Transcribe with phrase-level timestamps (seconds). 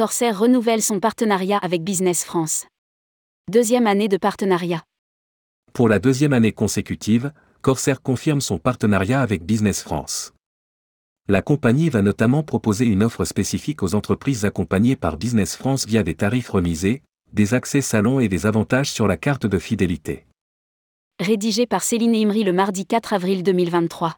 [0.00, 2.66] Corsair renouvelle son partenariat avec Business France.
[3.50, 4.82] Deuxième année de partenariat.
[5.74, 10.32] Pour la deuxième année consécutive, Corsair confirme son partenariat avec Business France.
[11.28, 16.02] La compagnie va notamment proposer une offre spécifique aux entreprises accompagnées par Business France via
[16.02, 17.02] des tarifs remisés,
[17.34, 20.24] des accès salons et des avantages sur la carte de fidélité.
[21.20, 24.16] Rédigé par Céline Imri le mardi 4 avril 2023.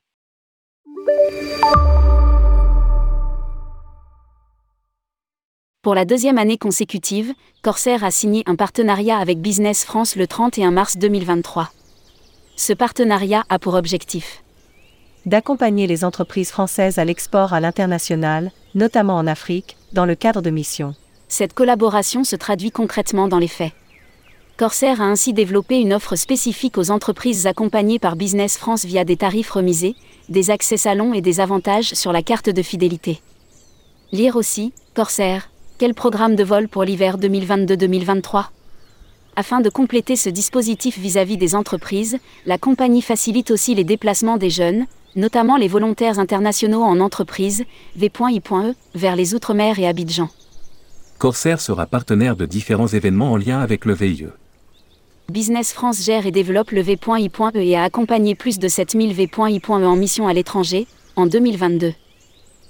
[5.83, 10.71] Pour la deuxième année consécutive, Corsair a signé un partenariat avec Business France le 31
[10.71, 11.73] mars 2023.
[12.55, 14.45] Ce partenariat a pour objectif
[15.27, 20.51] d'accompagner les entreprises françaises à l'export à l'international, notamment en Afrique, dans le cadre de
[20.51, 20.95] missions.
[21.27, 23.73] Cette collaboration se traduit concrètement dans les faits.
[24.57, 29.17] Corsair a ainsi développé une offre spécifique aux entreprises accompagnées par Business France via des
[29.17, 29.97] tarifs remisés,
[30.29, 33.21] des accès salons et des avantages sur la carte de fidélité.
[34.13, 35.49] Lire aussi, Corsair,
[35.83, 38.45] quel programme de vol pour l'hiver 2022-2023
[39.35, 44.49] Afin de compléter ce dispositif vis-à-vis des entreprises, la compagnie facilite aussi les déplacements des
[44.49, 47.65] jeunes, notamment les volontaires internationaux en entreprise,
[47.97, 50.29] V.I.E, vers les Outre-mer et Abidjan.
[51.19, 54.27] Corsair sera partenaire de différents événements en lien avec le VIE.
[55.33, 59.97] Business France gère et développe le V.I.E et a accompagné plus de 7000 V.I.E en
[59.97, 61.93] mission à l'étranger, en 2022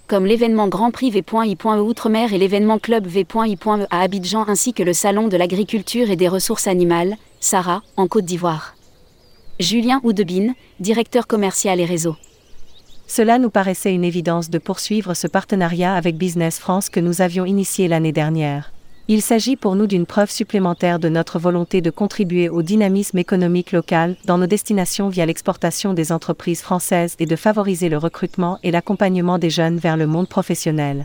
[0.06, 4.92] comme l'événement Grand Prix V.I.E Outre-mer et l'événement Club V.I.E à Abidjan ainsi que le
[4.92, 8.74] Salon de l'agriculture et des ressources animales, Sarah, en Côte d'Ivoire.
[9.60, 12.16] Julien Oudebine, directeur commercial et réseau.
[13.06, 17.44] Cela nous paraissait une évidence de poursuivre ce partenariat avec Business France que nous avions
[17.44, 18.71] initié l'année dernière.
[19.14, 23.72] Il s'agit pour nous d'une preuve supplémentaire de notre volonté de contribuer au dynamisme économique
[23.72, 28.70] local dans nos destinations via l'exportation des entreprises françaises et de favoriser le recrutement et
[28.70, 31.04] l'accompagnement des jeunes vers le monde professionnel.